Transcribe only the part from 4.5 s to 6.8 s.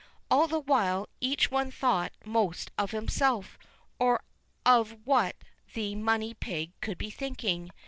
of what the money pig